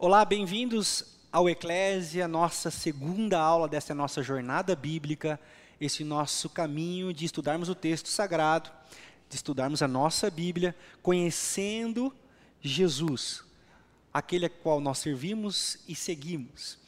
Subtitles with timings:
[0.00, 5.40] Olá, bem-vindos ao Eclésia, nossa segunda aula dessa nossa jornada bíblica,
[5.80, 8.70] esse nosso caminho de estudarmos o texto sagrado,
[9.28, 10.72] de estudarmos a nossa Bíblia,
[11.02, 12.14] conhecendo
[12.60, 13.42] Jesus,
[14.14, 16.78] aquele a qual nós servimos e seguimos.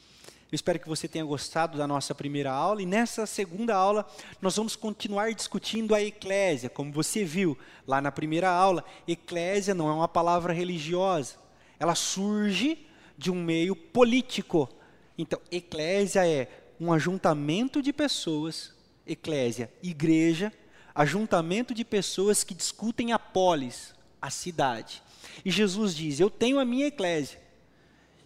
[0.49, 4.09] Eu espero que você tenha gostado da nossa primeira aula e nessa segunda aula
[4.41, 6.69] nós vamos continuar discutindo a eclésia.
[6.69, 11.35] Como você viu lá na primeira aula, eclésia não é uma palavra religiosa.
[11.77, 12.87] Ela surge
[13.21, 14.67] de um meio político.
[15.15, 16.47] Então, eclésia é
[16.79, 18.73] um ajuntamento de pessoas,
[19.05, 20.51] eclésia, igreja,
[20.95, 25.03] ajuntamento de pessoas que discutem a polis, a cidade.
[25.45, 27.39] E Jesus diz: Eu tenho a minha eclésia.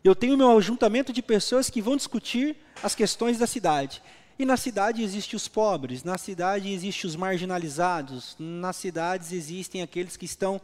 [0.02, 4.02] Eu tenho meu ajuntamento de pessoas que vão discutir as questões da cidade.
[4.39, 10.16] E na cidade existem os pobres, na cidade existem os marginalizados, nas cidades existem aqueles
[10.16, 10.62] que estão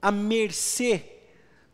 [0.00, 1.21] à mercê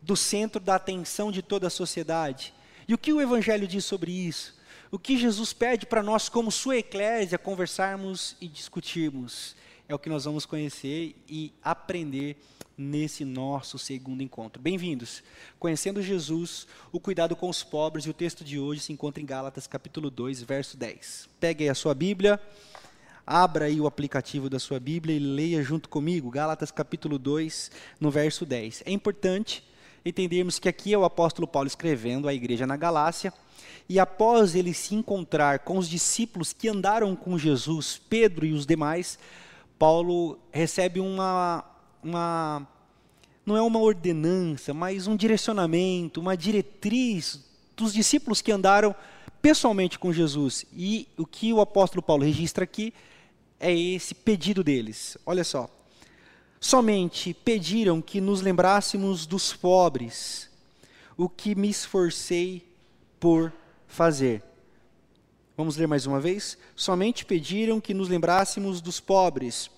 [0.01, 2.53] do centro da atenção de toda a sociedade.
[2.87, 4.57] E o que o Evangelho diz sobre isso?
[4.91, 9.55] O que Jesus pede para nós, como sua eclésia, conversarmos e discutirmos?
[9.87, 12.37] É o que nós vamos conhecer e aprender
[12.79, 14.61] nesse nosso segundo encontro.
[14.61, 15.21] Bem-vindos.
[15.59, 19.25] Conhecendo Jesus, o cuidado com os pobres, e o texto de hoje se encontra em
[19.25, 21.29] Gálatas capítulo 2, verso 10.
[21.39, 22.41] Pegue aí a sua Bíblia,
[23.27, 28.09] abra aí o aplicativo da sua Bíblia e leia junto comigo, Gálatas capítulo 2, no
[28.09, 28.83] verso 10.
[28.85, 29.68] É importante
[30.05, 33.33] entendermos que aqui é o apóstolo Paulo escrevendo à igreja na Galácia,
[33.87, 38.65] e após ele se encontrar com os discípulos que andaram com Jesus, Pedro e os
[38.65, 39.17] demais,
[39.77, 41.63] Paulo recebe uma
[42.03, 42.67] uma
[43.45, 47.43] não é uma ordenança, mas um direcionamento, uma diretriz
[47.75, 48.95] dos discípulos que andaram
[49.41, 50.65] pessoalmente com Jesus.
[50.71, 52.93] E o que o apóstolo Paulo registra aqui
[53.59, 55.17] é esse pedido deles.
[55.25, 55.67] Olha só.
[56.59, 60.49] Somente pediram que nos lembrássemos dos pobres,
[61.15, 62.67] o que me esforcei
[63.19, 63.53] por
[63.87, 64.43] fazer.
[65.55, 66.57] Vamos ler mais uma vez?
[66.75, 69.69] Somente pediram que nos lembrássemos dos pobres,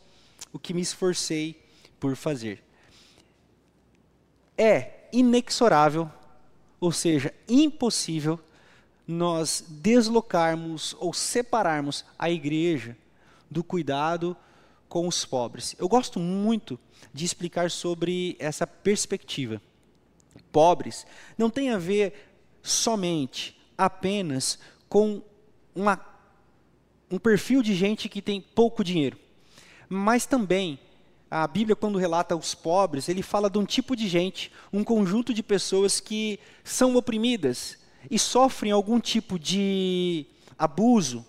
[0.51, 1.59] o que me esforcei
[1.99, 2.63] por fazer.
[4.57, 6.09] É inexorável,
[6.79, 8.39] ou seja, impossível,
[9.07, 12.97] nós deslocarmos ou separarmos a igreja
[13.49, 14.37] do cuidado
[14.91, 15.73] com os pobres.
[15.79, 16.77] Eu gosto muito
[17.13, 19.61] de explicar sobre essa perspectiva.
[20.51, 21.07] Pobres
[21.37, 24.59] não tem a ver somente, apenas
[24.89, 25.21] com
[25.73, 25.97] uma,
[27.09, 29.17] um perfil de gente que tem pouco dinheiro,
[29.87, 30.77] mas também
[31.29, 35.33] a Bíblia, quando relata os pobres, ele fala de um tipo de gente, um conjunto
[35.33, 37.77] de pessoas que são oprimidas
[38.09, 40.25] e sofrem algum tipo de
[40.59, 41.25] abuso,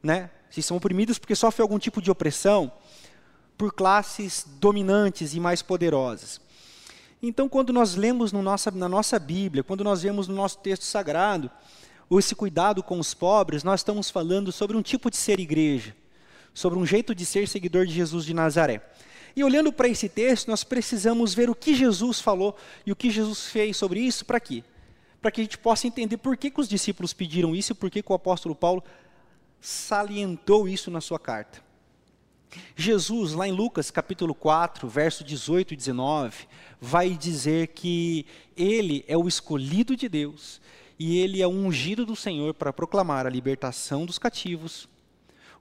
[0.00, 0.30] né?
[0.52, 2.70] Se são oprimidos porque sofrem algum tipo de opressão
[3.56, 6.42] por classes dominantes e mais poderosas.
[7.22, 10.82] Então, quando nós lemos no nossa, na nossa Bíblia, quando nós vemos no nosso texto
[10.82, 11.50] sagrado,
[12.18, 15.96] esse cuidado com os pobres, nós estamos falando sobre um tipo de ser igreja,
[16.52, 18.82] sobre um jeito de ser seguidor de Jesus de Nazaré.
[19.34, 23.10] E olhando para esse texto, nós precisamos ver o que Jesus falou e o que
[23.10, 24.62] Jesus fez sobre isso, para quê?
[25.22, 27.90] Para que a gente possa entender por que, que os discípulos pediram isso e por
[27.90, 28.84] que, que o apóstolo Paulo
[29.62, 31.62] salientou isso na sua carta.
[32.76, 36.46] Jesus, lá em Lucas capítulo 4, verso 18 e 19,
[36.80, 40.60] vai dizer que ele é o escolhido de Deus
[40.98, 44.88] e ele é ungido do Senhor para proclamar a libertação dos cativos,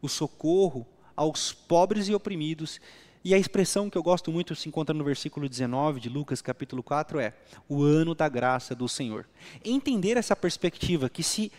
[0.01, 0.85] o socorro
[1.15, 2.81] aos pobres e oprimidos
[3.23, 6.81] e a expressão que eu gosto muito se encontra no versículo 19 de Lucas, capítulo
[6.81, 7.35] 4, é
[7.69, 9.29] o ano da graça do Senhor.
[9.63, 11.51] Entender essa perspectiva que se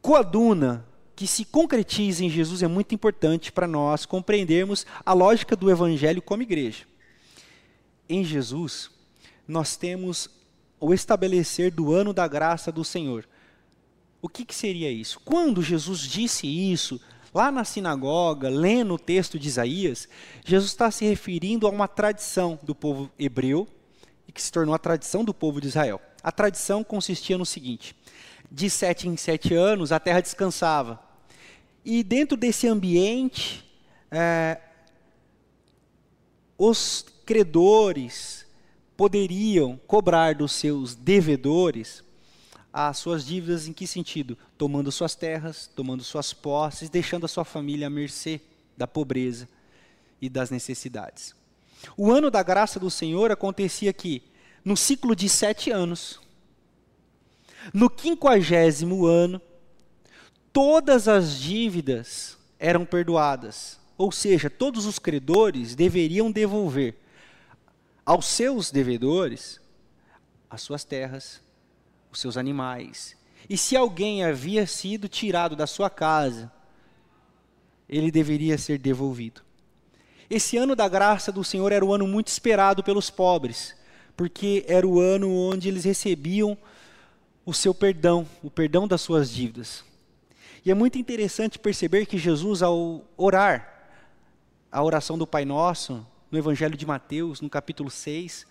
[0.00, 0.87] coaduna,
[1.18, 6.22] que se concretiza em Jesus é muito importante para nós compreendermos a lógica do evangelho
[6.22, 6.84] como igreja.
[8.08, 8.88] Em Jesus,
[9.44, 10.30] nós temos
[10.78, 13.28] o estabelecer do ano da graça do Senhor.
[14.22, 15.18] O que, que seria isso?
[15.24, 17.00] Quando Jesus disse isso,
[17.34, 20.08] Lá na sinagoga, lendo o texto de Isaías,
[20.46, 23.68] Jesus está se referindo a uma tradição do povo hebreu
[24.26, 26.00] e que se tornou a tradição do povo de Israel.
[26.22, 27.94] A tradição consistia no seguinte:
[28.50, 31.07] de sete em sete anos a terra descansava.
[31.90, 33.64] E dentro desse ambiente,
[34.10, 34.60] é,
[36.58, 38.44] os credores
[38.94, 42.04] poderiam cobrar dos seus devedores
[42.70, 44.36] as suas dívidas em que sentido?
[44.58, 48.38] Tomando suas terras, tomando suas posses, deixando a sua família à mercê
[48.76, 49.48] da pobreza
[50.20, 51.34] e das necessidades.
[51.96, 54.22] O ano da graça do Senhor acontecia aqui,
[54.62, 56.20] no ciclo de sete anos.
[57.72, 59.40] No quinquagésimo ano,
[60.52, 63.78] todas as dívidas eram perdoadas.
[63.96, 66.96] Ou seja, todos os credores deveriam devolver
[68.06, 69.60] aos seus devedores
[70.48, 71.42] as suas terras,
[72.10, 73.16] os seus animais.
[73.50, 76.50] E se alguém havia sido tirado da sua casa,
[77.88, 79.42] ele deveria ser devolvido.
[80.30, 83.74] Esse ano da graça do Senhor era o ano muito esperado pelos pobres,
[84.16, 86.56] porque era o ano onde eles recebiam
[87.46, 89.87] o seu perdão, o perdão das suas dívidas.
[90.64, 93.74] E é muito interessante perceber que Jesus, ao orar,
[94.70, 98.46] a oração do Pai Nosso, no Evangelho de Mateus, no capítulo 6,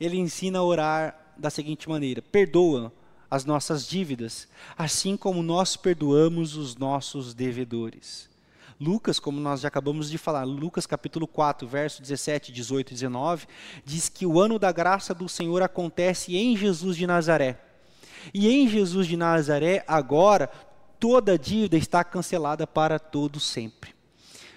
[0.00, 2.92] ele ensina a orar da seguinte maneira: perdoa
[3.30, 8.30] as nossas dívidas, assim como nós perdoamos os nossos devedores.
[8.80, 13.46] Lucas, como nós já acabamos de falar, Lucas capítulo 4, verso 17, 18 e 19,
[13.84, 17.60] diz que o ano da graça do Senhor acontece em Jesus de Nazaré.
[18.34, 20.50] E em Jesus de Nazaré, agora,
[21.02, 23.92] toda dívida está cancelada para todo sempre.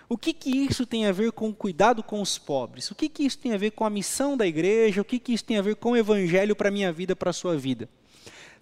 [0.07, 2.91] O que, que isso tem a ver com o cuidado com os pobres?
[2.91, 5.01] O que, que isso tem a ver com a missão da igreja?
[5.01, 7.31] O que, que isso tem a ver com o evangelho para a minha vida, para
[7.31, 7.89] a sua vida?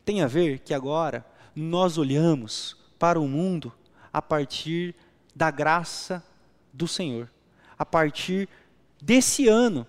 [0.06, 3.74] Tem a ver que agora nós olhamos para o mundo
[4.14, 4.96] a partir
[5.36, 6.24] da graça
[6.72, 7.30] do Senhor,
[7.78, 8.48] a partir
[9.02, 9.86] desse ano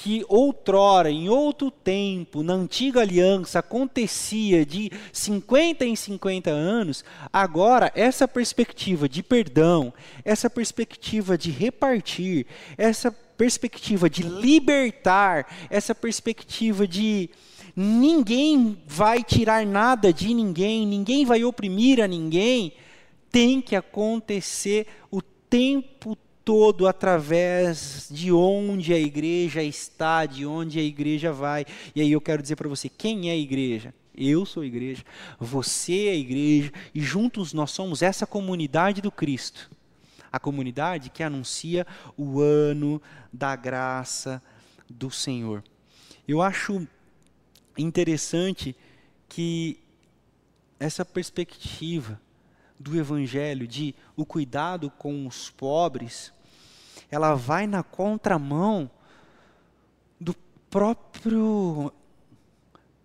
[0.00, 7.90] que outrora, em outro tempo, na antiga aliança, acontecia de 50 em 50 anos, agora
[7.96, 9.92] essa perspectiva de perdão,
[10.24, 12.46] essa perspectiva de repartir,
[12.76, 17.28] essa perspectiva de libertar, essa perspectiva de
[17.74, 22.72] ninguém vai tirar nada de ninguém, ninguém vai oprimir a ninguém,
[23.32, 26.27] tem que acontecer o tempo todo
[26.88, 31.64] através de onde a igreja está, de onde a igreja vai.
[31.94, 33.94] E aí eu quero dizer para você, quem é a igreja?
[34.16, 35.04] Eu sou a igreja,
[35.38, 39.70] você é a igreja, e juntos nós somos essa comunidade do Cristo.
[40.30, 41.86] A comunidade que anuncia
[42.16, 43.00] o ano
[43.32, 44.42] da graça
[44.88, 45.62] do Senhor.
[46.26, 46.86] Eu acho
[47.76, 48.74] interessante
[49.28, 49.78] que
[50.80, 52.20] essa perspectiva
[52.78, 56.32] do evangelho de o cuidado com os pobres
[57.10, 58.90] ela vai na contramão
[60.20, 60.34] do
[60.70, 61.92] próprio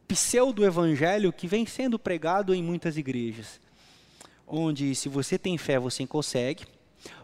[0.08, 3.60] pseudo-evangelho que vem sendo pregado em muitas igrejas.
[4.46, 6.66] Onde, se você tem fé, você consegue.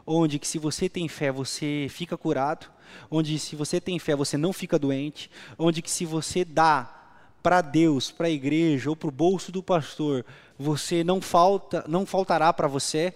[0.05, 2.67] Onde, que se você tem fé, você fica curado.
[3.11, 5.29] Onde, se você tem fé, você não fica doente.
[5.57, 6.95] Onde, que se você dá
[7.43, 10.25] para Deus, para a igreja ou para o bolso do pastor,
[10.57, 13.13] você não falta, não faltará para você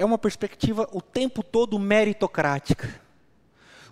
[0.00, 2.88] é uma perspectiva o tempo todo meritocrática.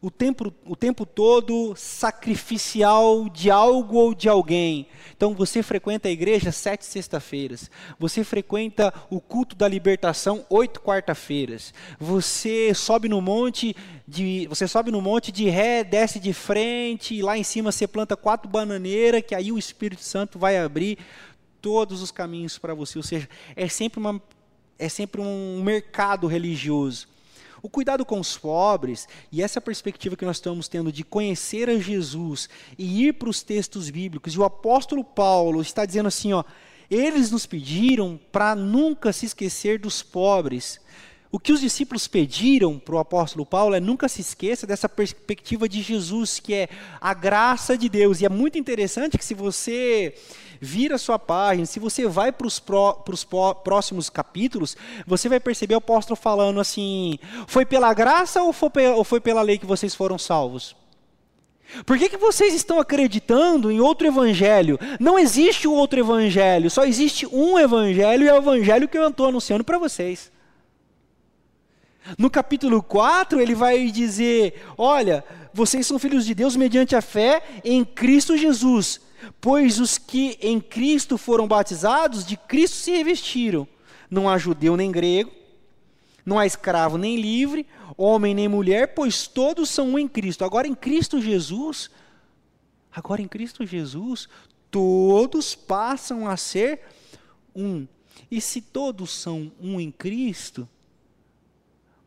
[0.00, 4.87] O tempo, o tempo todo sacrificial de algo ou de alguém.
[5.14, 7.69] Então você frequenta a igreja sete sexta-feiras.
[7.99, 11.75] Você frequenta o culto da libertação oito quarta-feiras.
[11.99, 13.76] Você sobe no monte
[14.06, 14.46] de.
[14.49, 18.16] Você sobe no monte de ré, desce de frente, e lá em cima você planta
[18.16, 20.96] quatro bananeiras, que aí o Espírito Santo vai abrir
[21.60, 22.99] todos os caminhos para você.
[22.99, 24.22] Ou seja, é sempre uma
[24.78, 27.08] é sempre um mercado religioso.
[27.60, 31.78] O cuidado com os pobres e essa perspectiva que nós estamos tendo de conhecer a
[31.78, 32.48] Jesus
[32.78, 36.44] e ir para os textos bíblicos, e o apóstolo Paulo está dizendo assim: ó,
[36.90, 40.81] eles nos pediram para nunca se esquecer dos pobres.
[41.30, 45.69] O que os discípulos pediram para o apóstolo Paulo é nunca se esqueça dessa perspectiva
[45.69, 48.20] de Jesus, que é a graça de Deus.
[48.20, 50.14] E é muito interessante que se você
[50.58, 52.58] vira a sua página, se você vai para os
[53.62, 54.74] próximos capítulos,
[55.06, 59.43] você vai perceber o apóstolo falando assim: foi pela graça ou foi, ou foi pela
[59.43, 60.74] lei que vocês foram salvos?
[61.84, 64.79] Por que, que vocês estão acreditando em outro evangelho?
[64.98, 69.29] Não existe outro evangelho, só existe um evangelho e é o evangelho que eu estou
[69.29, 70.32] anunciando para vocês.
[72.17, 77.43] No capítulo 4, ele vai dizer: Olha, vocês são filhos de Deus mediante a fé
[77.65, 79.00] em Cristo Jesus.
[79.41, 83.67] Pois os que em Cristo foram batizados, de Cristo se revestiram.
[84.10, 85.31] Não há judeu nem grego,
[86.24, 90.44] não há escravo nem livre, homem nem mulher, pois todos são um em Cristo.
[90.44, 91.91] Agora em Cristo Jesus,
[92.93, 94.29] agora em Cristo Jesus,
[94.70, 96.81] todos passam a ser
[97.55, 97.86] um.
[98.31, 100.69] E se todos são um em Cristo,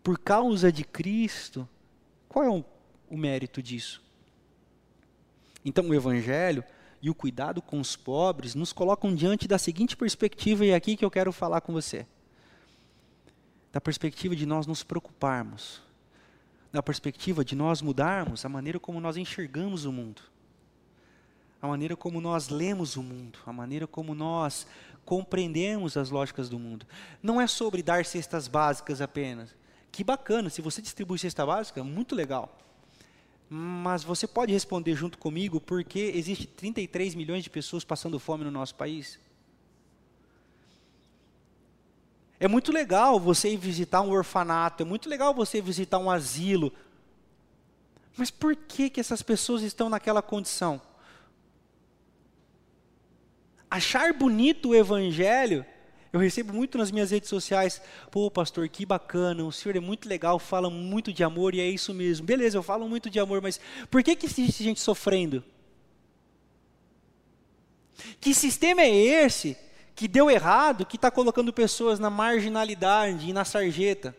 [0.03, 1.67] por causa de Cristo,
[2.27, 2.49] qual é
[3.09, 4.01] o, mérito disso?
[5.63, 6.63] Então o Evangelho
[7.01, 10.95] e o cuidado com os pobres nos colocam diante da seguinte perspectiva, e é aqui
[10.95, 12.05] que eu quero falar com você.
[13.71, 15.81] Da perspectiva de nós nos preocuparmos,
[16.71, 20.21] da perspectiva de nós mudarmos a maneira como nós enxergamos o mundo,
[21.61, 24.65] a maneira como nós lemos o mundo, a maneira como nós
[25.05, 26.85] compreendemos as lógicas do mundo.
[27.21, 29.55] Não é sobre dar cestas básicas apenas.
[29.91, 32.57] Que bacana, se você distribui cesta básica, muito legal.
[33.49, 38.45] Mas você pode responder junto comigo por que existe 33 milhões de pessoas passando fome
[38.45, 39.19] no nosso país?
[42.39, 46.73] É muito legal você ir visitar um orfanato, é muito legal você visitar um asilo.
[48.17, 50.81] Mas por que, que essas pessoas estão naquela condição?
[53.69, 55.65] Achar bonito o evangelho,
[56.13, 60.09] eu recebo muito nas minhas redes sociais, pô pastor, que bacana, o senhor é muito
[60.09, 62.25] legal, fala muito de amor e é isso mesmo.
[62.25, 65.41] Beleza, eu falo muito de amor, mas por que, que existe gente sofrendo?
[68.19, 69.57] Que sistema é esse
[69.95, 74.15] que deu errado, que está colocando pessoas na marginalidade e na sarjeta.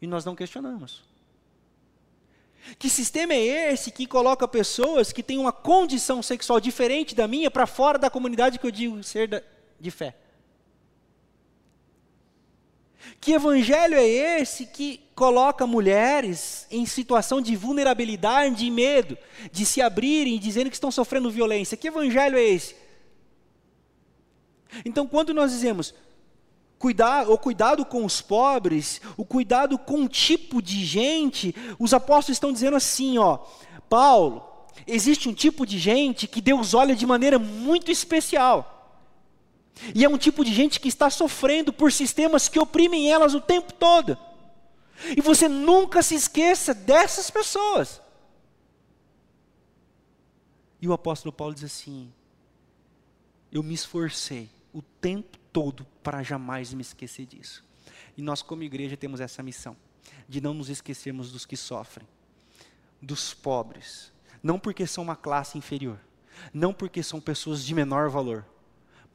[0.00, 1.02] E nós não questionamos.
[2.78, 7.50] Que sistema é esse que coloca pessoas que têm uma condição sexual diferente da minha
[7.50, 9.42] para fora da comunidade que eu digo ser
[9.80, 10.14] de fé?
[13.20, 19.16] Que evangelho é esse que coloca mulheres em situação de vulnerabilidade e medo,
[19.50, 21.76] de se abrirem dizendo que estão sofrendo violência?
[21.76, 22.76] Que evangelho é esse?
[24.84, 25.94] Então, quando nós dizemos
[26.78, 32.36] cuidar, o cuidado com os pobres, o cuidado com um tipo de gente, os apóstolos
[32.36, 33.38] estão dizendo assim, ó,
[33.88, 34.44] Paulo,
[34.86, 38.75] existe um tipo de gente que Deus olha de maneira muito especial.
[39.94, 43.40] E é um tipo de gente que está sofrendo por sistemas que oprimem elas o
[43.40, 44.16] tempo todo.
[45.16, 48.00] E você nunca se esqueça dessas pessoas.
[50.80, 52.12] E o apóstolo Paulo diz assim:
[53.52, 57.64] Eu me esforcei o tempo todo para jamais me esquecer disso.
[58.16, 59.76] E nós, como igreja, temos essa missão
[60.28, 62.06] de não nos esquecermos dos que sofrem,
[63.00, 65.98] dos pobres, não porque são uma classe inferior,
[66.52, 68.44] não porque são pessoas de menor valor,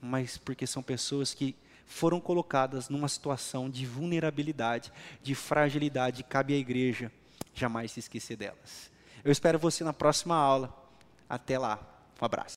[0.01, 1.55] mas porque são pessoas que
[1.85, 4.91] foram colocadas numa situação de vulnerabilidade,
[5.21, 7.11] de fragilidade, cabe à igreja
[7.53, 8.91] jamais se esquecer delas.
[9.23, 10.75] Eu espero você na próxima aula.
[11.29, 11.79] Até lá.
[12.21, 12.49] Um abraço.